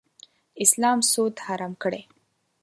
[0.63, 2.01] اسلام سود حرام کړی.